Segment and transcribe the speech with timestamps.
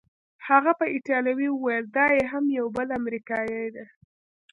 [0.47, 3.85] هغه په ایټالوي وویل: دا یې هم یو بل امریکايي دی.